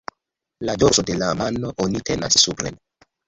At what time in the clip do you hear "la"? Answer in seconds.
0.63-0.73, 1.23-1.29